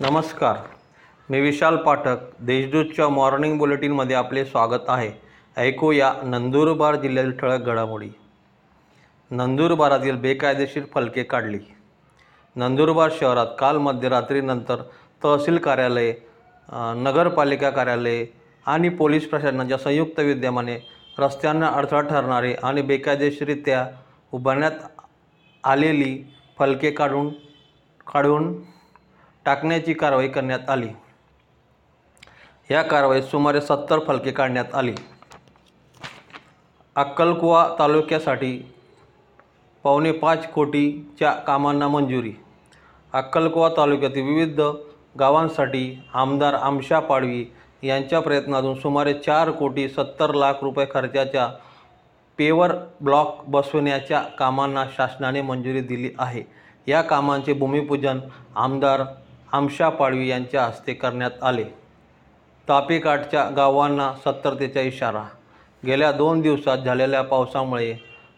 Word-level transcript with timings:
नमस्कार. 0.00 0.56
मी 1.30 1.40
विशाल 1.40 1.76
पाठक. 1.76 2.16
देशदूतच्या 2.40 3.08
मॉर्निंग 3.08 3.58
बुलेटिनमध्ये 3.58 4.16
आपले 4.16 4.44
स्वागत 4.44 4.88
आहे. 4.88 5.10
ऐकूया 5.56 6.12
नंदुरबार 6.22 6.96
जिल्ह्यातील 6.96 7.32
ठळक 7.32 7.60
घडामोडी. 7.60 8.08
नंदुरबारातील 9.30 10.16
बेकायदेशीर 10.16 10.84
फलके 10.94 11.22
काढली. 11.22 11.58
नंदुरबार 12.56 13.10
शहरात 13.20 13.54
काल 13.58 13.76
मध्यरात्रीनंतर 13.76 14.82
तहसील 15.24 15.58
कार्यालय 15.58 16.12
नगरपालिका 16.96 17.70
कार्यालये 17.70 18.26
आणि 18.66 18.88
पोलीस 18.88 19.28
प्रशासनाच्या 19.28 19.78
संयुक्त 19.78 20.20
विद्यमाने 20.20 20.76
रस्त्यांना 21.18 21.68
अडथळा 21.68 22.00
ठरणारे 22.00 22.54
आणि 22.62 22.82
बेकायदेशीरित्या 22.82 23.86
उभारण्यात 24.32 24.86
आलेली 25.64 26.22
फलके 26.58 26.90
काढून 26.90 27.28
काढून 28.12 28.54
टाकण्याची 29.46 29.94
कारवाई 29.94 30.28
करण्यात 30.28 30.70
आली. 30.70 30.88
या 32.70 32.82
कारवाईत 32.82 33.22
सुमारे 33.22 33.60
सत्तर 33.60 33.98
फलके 33.98 34.30
काढण्यात 34.30 34.74
आली. 34.74 34.94
अक्कलकुवा 36.96 37.68
तालुक्यासाठी 37.78 38.72
पावणे 39.84 40.12
पाच 40.12 40.52
कोटीच्या 40.52 41.32
कामांना 41.32 41.88
मंजुरी. 41.88 42.32
अक्कलकुवा 43.12 43.68
तालुक्यातील 43.76 44.22
विविध 44.22 44.60
गावांसाठी 45.18 46.04
आमदार 46.14 46.54
आमशा 46.54 47.00
पाडवी 47.00 47.46
यांच्या 47.82 48.20
प्रयत्नातून 48.20 48.80
सुमारे 48.80 49.14
चार 49.14 49.50
कोटी 49.50 49.88
सत्तर 49.88 50.34
लाख 50.34 50.54
रुपये 50.62 50.86
खर्चाच्या 50.94 51.48
पेवर 52.38 52.72
ब्लॉक 53.00 53.44
बसवण्याच्या 53.46 54.20
कामांना 54.20 54.84
शासनाने 54.96 55.42
मंजुरी 55.42 55.80
दिली 55.80 56.10
आहे. 56.18 56.42
या 56.86 57.02
कामांचे 57.02 57.52
भूमिपूजन 57.52 58.20
आमदार 58.56 59.02
आमशा 59.54 59.88
पाडवी 59.88 60.28
यांच्या 60.28 60.62
हस्ते 60.64 60.94
करण्यात 60.94 61.42
आले. 61.42 61.64
तापेकाठच्या 62.68 63.44
गावांना 63.50 64.10
सत्तरतेचा 64.24 64.80
इशारा. 64.80 65.22
गेल्या 65.82 66.10
दोन 66.12 66.40
दिवसात 66.40 66.78
झालेल्या 66.78 67.20
पावसामुळे 67.22 67.94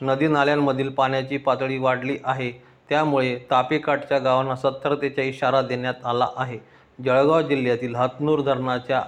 नदी 0.00 0.26
नाल्यांमधील 0.28 0.90
पाण्याची 0.90 1.36
पातळी 1.36 1.78
वाढली 1.78 2.16
आहे. 2.24 2.50
त्यामुळे 2.88 3.36
तापेकाठच्या 3.50 4.18
गावांना 4.18 4.54
सत्तरतेचा 4.56 5.22
इशारा 5.22 5.62
देण्यात 5.62 6.04
आला 6.04 6.28
आहे. 6.36 6.58
जळगाव 6.98 7.40
जिल्ह्यातील 7.40 7.94
हतनूर 7.94 8.42
धरणाच्या 8.42 9.02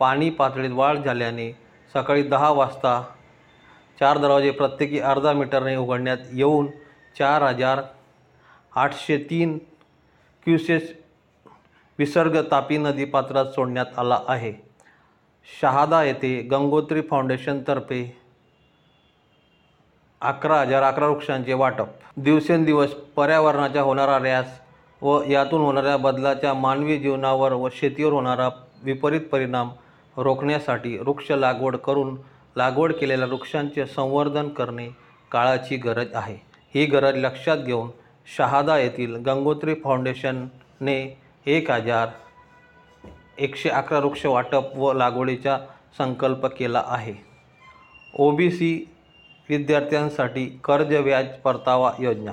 पाणी 0.00 0.30
पातळीत 0.30 0.70
वाढ 0.70 0.98
झाल्याने 0.98 1.50
सकाळी 1.94 2.22
दहा 2.22 2.50
वाजता 2.50 3.00
चार 3.98 4.18
दरवाजे 4.18 4.50
प्रत्येकी 4.50 5.00
अर्धा 5.00 5.32
मीटरने 5.32 5.76
उघडण्यात 5.76 6.18
येऊन 6.32 6.66
चार 7.18 7.42
हजार 7.42 7.82
आठशे 8.72 9.18
तीन 9.30 9.58
क्युसेस 10.46 10.92
विसर्ग 11.98 12.40
तापी 12.50 12.76
नदी 12.78 13.04
पात्रात 13.04 13.46
सोडण्यात 13.46 13.98
आला 13.98 14.18
आहे. 14.28 14.52
शहादा 15.60 16.02
येथे 16.04 16.40
गंगोत्री 16.42 17.00
फाउंडेशनतर्फे 17.00 18.16
अकरा 20.20 20.60
हजार 20.60 20.82
अकरा 20.82 21.06
वृक्षांचे 21.06 21.52
वाटप. 21.52 21.86
दिवसेंदिवस 22.16 22.92
पर्यावरणाच्या 23.16 23.82
होणारा 23.82 24.16
ऱ्यास 24.16 24.60
व 25.02 25.22
यातून 25.22 25.60
होणाऱ्या 25.60 25.96
बदलाच्या 25.96 26.54
मानवी 26.54 26.98
जीवनावर 26.98 27.52
व 27.52 27.68
शेतीवर 27.72 28.12
होणारा 28.12 28.48
विपरीत 28.84 29.20
परिणाम 29.20 29.70
रोखण्यासाठी 30.16 30.98
वृक्ष 30.98 31.30
लागवड 31.30 31.76
करून 31.76 32.16
लागवड 32.56 32.92
केलेल्या 32.92 33.26
वृक्षांचे 33.26 33.86
संवर्धन 33.86 34.48
करणे 34.48 34.88
काळाची 35.30 35.76
गरज 35.76 36.14
आहे. 36.14 36.36
ही 36.74 36.84
गरज 36.86 37.16
लक्षात 37.16 37.58
घेऊन 37.58 37.90
शहादा 38.36 38.78
येथील 38.78 39.16
गंगोत्री 39.16 39.74
फाउंडेशनने 39.74 41.23
एक 41.46 41.70
हजार 41.70 42.08
एकशे 43.38 43.68
अकरा 43.68 43.98
वृक्ष 43.98 44.26
वाटप 44.26 44.76
व 44.76 44.92
लागवडीचा 44.92 45.58
संकल्प 45.98 46.46
केला 46.46 46.82
आहे. 46.86 47.14
ओ 48.14 48.30
बी 48.30 48.50
सी 48.50 48.88
विद्यार्थ्यांसाठी 49.48 50.60
कर्ज 50.64 50.94
व्याज 50.94 51.26
परतावा 51.44 51.92
योजना. 51.98 52.32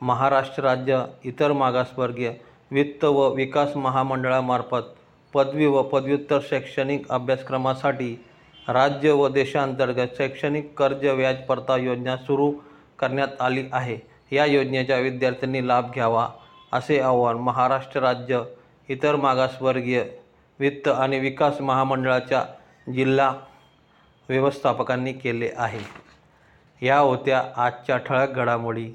महाराष्ट्र 0.00 0.62
राज्य 0.62 1.04
इतर 1.24 1.52
मागासवर्गीय 1.52 2.32
वित्त 2.70 3.04
व 3.04 3.28
विकास 3.34 3.76
महामंडळामार्फत 3.76 4.90
पदवी 5.34 5.66
व 5.66 5.82
पदव्युत्तर 5.82 6.38
शैक्षणिक 6.48 7.08
अभ्यासक्रमासाठी 7.08 8.24
राज्य 8.68 9.12
व 9.12 9.28
देशांतर्गत 9.28 10.16
शैक्षणिक 10.18 10.74
कर्ज 10.78 11.06
व्याज 11.06 11.36
परतावा 11.48 11.78
योजना 11.78 12.16
सुरू 12.16 12.52
करण्यात 12.98 13.40
आली 13.40 13.64
आहे. 13.72 13.98
या 14.32 14.44
योजनेच्या 14.44 14.98
विद्यार्थ्यांनी 14.98 15.68
लाभ 15.68 15.90
घ्यावा. 15.94 16.28
असे 16.72 17.00
आव्हान 17.00 17.36
महाराष्ट्र 17.36 18.00
राज्य 18.00 18.42
इतर 18.88 19.16
मागासवर्गीय 19.16 20.04
वित्त 20.60 20.88
आणि 20.88 21.18
विकास 21.18 21.60
महामंडळाच्या 21.60 22.44
जिल्हा 22.92 23.34
व्यवस्थापकांनी 24.28 25.12
केले 25.12 25.50
आहे. 25.56 25.80
या 26.86 26.98
होत्या 26.98 27.44
आजच्या 27.56 27.96
ठळक 27.96 28.30
घडामोडी. 28.30 28.92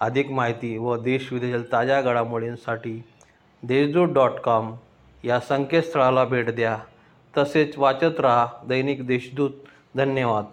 अधिक 0.00 0.30
माहिती 0.30 0.78
व 0.78 0.96
देशविदेशातील 0.96 1.72
ताज्या 1.72 2.02
घडामोडींसाठी 2.02 3.02
देशदूत 3.62 4.08
डॉट 4.08 4.30
कॉम 4.30 4.74
या 5.24 5.40
संकेतस्थळाला 5.40 6.24
भेट 6.24 6.50
द्या. 6.50 6.78
तसेच 7.38 7.78
वाचत 7.78 8.20
रहा 8.20 8.46
दैनिक 8.68 9.06
देशदूत. 9.06 9.50
धन्यवाद. 9.94 10.44